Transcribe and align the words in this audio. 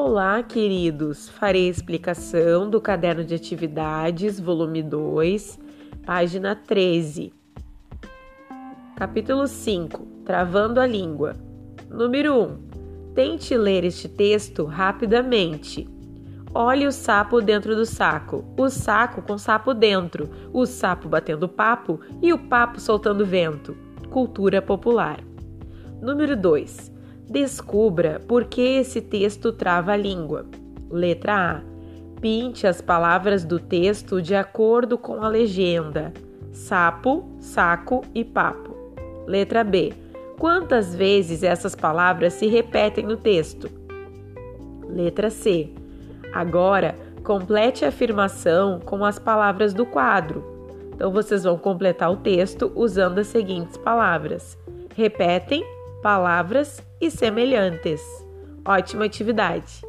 Olá, 0.00 0.44
queridos! 0.44 1.28
Farei 1.28 1.66
a 1.66 1.70
explicação 1.70 2.70
do 2.70 2.80
caderno 2.80 3.24
de 3.24 3.34
atividades, 3.34 4.38
volume 4.38 4.80
2, 4.80 5.58
página 6.06 6.54
13. 6.54 7.32
Capítulo 8.94 9.48
5 9.48 10.06
Travando 10.24 10.80
a 10.80 10.86
língua. 10.86 11.34
Número 11.90 12.32
1. 12.32 13.12
Tente 13.12 13.56
ler 13.56 13.82
este 13.82 14.08
texto 14.08 14.64
rapidamente. 14.66 15.88
Olhe 16.54 16.86
o 16.86 16.92
sapo 16.92 17.40
dentro 17.40 17.74
do 17.74 17.84
saco, 17.84 18.44
o 18.56 18.70
saco 18.70 19.20
com 19.20 19.36
sapo 19.36 19.74
dentro, 19.74 20.30
o 20.52 20.64
sapo 20.64 21.08
batendo 21.08 21.48
papo 21.48 21.98
e 22.22 22.32
o 22.32 22.38
papo 22.38 22.80
soltando 22.80 23.26
vento. 23.26 23.76
Cultura 24.10 24.62
popular. 24.62 25.18
Número 26.00 26.36
2. 26.36 26.97
Descubra 27.28 28.20
por 28.26 28.46
que 28.46 28.78
esse 28.78 29.02
texto 29.02 29.52
trava 29.52 29.92
a 29.92 29.96
língua. 29.96 30.46
Letra 30.90 31.56
A. 31.56 31.78
Pinte 32.20 32.66
as 32.66 32.80
palavras 32.80 33.44
do 33.44 33.58
texto 33.58 34.22
de 34.22 34.34
acordo 34.34 34.96
com 34.96 35.22
a 35.22 35.28
legenda: 35.28 36.12
sapo, 36.52 37.28
saco 37.38 38.02
e 38.14 38.24
papo. 38.24 38.74
Letra 39.26 39.62
B. 39.62 39.92
Quantas 40.38 40.94
vezes 40.94 41.42
essas 41.42 41.74
palavras 41.74 42.32
se 42.32 42.46
repetem 42.46 43.04
no 43.04 43.16
texto? 43.16 43.68
Letra 44.88 45.28
C. 45.28 45.70
Agora, 46.32 46.96
complete 47.22 47.84
a 47.84 47.88
afirmação 47.88 48.80
com 48.80 49.04
as 49.04 49.18
palavras 49.18 49.74
do 49.74 49.84
quadro. 49.84 50.42
Então, 50.94 51.12
vocês 51.12 51.44
vão 51.44 51.58
completar 51.58 52.10
o 52.10 52.16
texto 52.16 52.72
usando 52.74 53.18
as 53.18 53.26
seguintes 53.26 53.76
palavras: 53.76 54.56
repetem, 54.96 55.62
palavras 56.02 56.80
e 57.00 57.10
semelhantes. 57.10 58.00
Ótima 58.66 59.04
atividade! 59.04 59.82